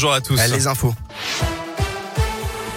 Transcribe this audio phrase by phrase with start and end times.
[0.00, 0.36] Bonjour à tous.
[0.52, 0.94] Les infos.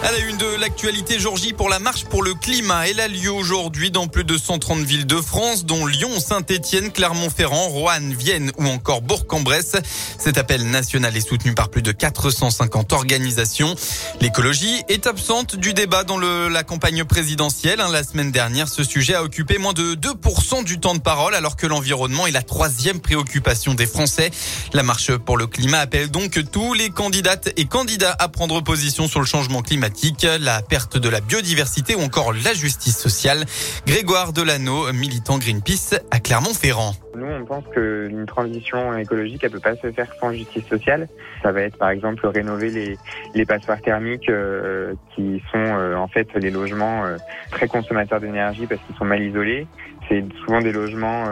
[0.03, 2.87] À la une de l'actualité, Georgie pour la marche pour le climat.
[2.87, 7.67] Elle a lieu aujourd'hui dans plus de 130 villes de France, dont Lyon, Saint-Etienne, Clermont-Ferrand,
[7.67, 9.75] Roanne, Vienne ou encore Bourg-en-Bresse.
[10.17, 13.75] Cet appel national est soutenu par plus de 450 organisations.
[14.21, 17.79] L'écologie est absente du débat dans la campagne présidentielle.
[17.79, 21.35] Hein, la semaine dernière, ce sujet a occupé moins de 2% du temps de parole,
[21.35, 24.31] alors que l'environnement est la troisième préoccupation des Français.
[24.73, 29.07] La marche pour le climat appelle donc tous les candidates et candidats à prendre position
[29.07, 29.90] sur le changement climatique
[30.39, 33.45] la perte de la biodiversité ou encore la justice sociale.
[33.85, 36.95] Grégoire Delano, militant Greenpeace à Clermont-Ferrand.
[37.21, 41.07] Nous, on pense qu'une transition écologique, elle peut pas se faire sans justice sociale.
[41.43, 42.97] Ça va être, par exemple, rénover les,
[43.35, 47.17] les passoires thermiques euh, qui sont euh, en fait les logements euh,
[47.51, 49.67] très consommateurs d'énergie parce qu'ils sont mal isolés.
[50.09, 51.27] C'est souvent des logements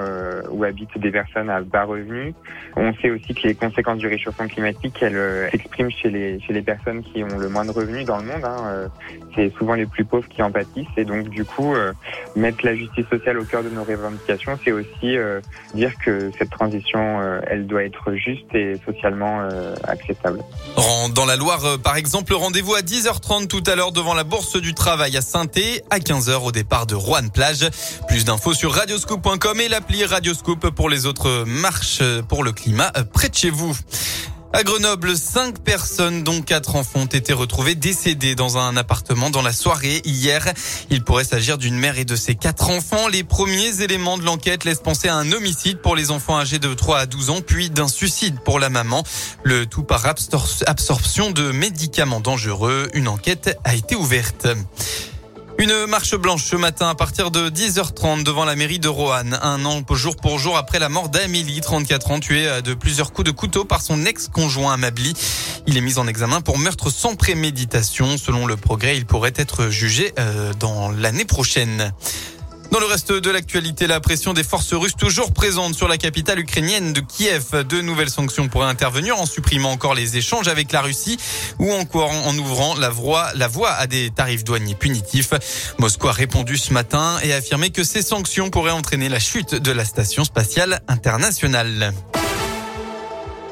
[0.51, 2.33] où habitent des personnes à bas revenus.
[2.77, 6.61] On sait aussi que les conséquences du réchauffement climatique, elles s'expriment chez les, chez les
[6.61, 8.45] personnes qui ont le moins de revenus dans le monde.
[8.45, 8.89] Hein.
[9.35, 10.87] C'est souvent les plus pauvres qui en pâtissent.
[10.95, 11.73] Et donc, du coup,
[12.37, 15.17] mettre la justice sociale au cœur de nos revendications, c'est aussi
[15.79, 20.39] dire que cette transition, euh, elle doit être juste et socialement euh, acceptable.
[21.15, 24.61] Dans la Loire, euh, par exemple, rendez-vous à 10h30 tout à l'heure devant la Bourse
[24.61, 25.39] du Travail à saint
[25.89, 27.69] à 15h au départ de Roanne-Plage.
[28.07, 33.29] Plus d'infos sur radioscoop.com et l'appli Radioscoop pour les autres marches pour le climat près
[33.29, 33.75] de chez vous.
[34.51, 39.43] À Grenoble, cinq personnes, dont quatre enfants, ont été retrouvées décédées dans un appartement dans
[39.43, 40.51] la soirée hier.
[40.89, 43.07] Il pourrait s'agir d'une mère et de ses quatre enfants.
[43.09, 46.73] Les premiers éléments de l'enquête laissent penser à un homicide pour les enfants âgés de
[46.73, 49.03] 3 à 12 ans, puis d'un suicide pour la maman.
[49.43, 52.89] Le tout par absorption de médicaments dangereux.
[52.95, 54.47] Une enquête a été ouverte.
[55.59, 59.37] Une marche blanche ce matin à partir de 10h30 devant la mairie de Roanne.
[59.41, 63.25] Un an jour pour jour après la mort d'Amélie, 34 ans, tuée de plusieurs coups
[63.25, 65.13] de couteau par son ex-conjoint Amabli.
[65.67, 68.17] Il est mis en examen pour meurtre sans préméditation.
[68.17, 71.91] Selon le progrès, il pourrait être jugé euh, dans l'année prochaine.
[72.71, 76.39] Dans le reste de l'actualité, la pression des forces russes toujours présente sur la capitale
[76.39, 77.63] ukrainienne de Kiev.
[77.67, 81.17] De nouvelles sanctions pourraient intervenir en supprimant encore les échanges avec la Russie
[81.57, 85.31] ou encore en ouvrant la voie, la voie à des tarifs douaniers punitifs.
[85.79, 89.55] Moscou a répondu ce matin et a affirmé que ces sanctions pourraient entraîner la chute
[89.55, 91.91] de la station spatiale internationale.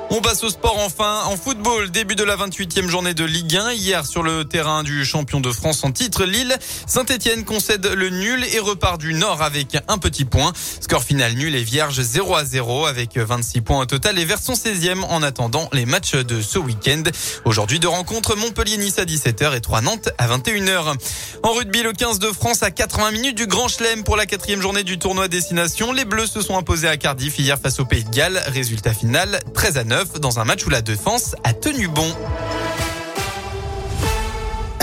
[0.09, 1.23] On passe au sport enfin.
[1.25, 3.73] En football, début de la 28e journée de Ligue 1.
[3.73, 6.55] Hier, sur le terrain du champion de France en titre, Lille,
[6.87, 10.53] Saint-Etienne concède le nul et repart du Nord avec un petit point.
[10.79, 14.39] Score final nul et vierge 0 à 0 avec 26 points au total et vers
[14.39, 17.03] son 16e en attendant les matchs de ce week-end.
[17.43, 20.95] Aujourd'hui, deux rencontres Montpellier-Nice à 17h et 3 Nantes à 21h.
[21.43, 24.61] En rugby, le 15 de France à 80 minutes du Grand Chelem pour la quatrième
[24.61, 25.91] journée du tournoi Destination.
[25.91, 28.41] Les Bleus se sont imposés à Cardiff hier face au Pays de Galles.
[28.47, 32.11] Résultat final 13 à 9 dans un match où la défense a tenu bon.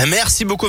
[0.08, 0.62] Merci beaucoup.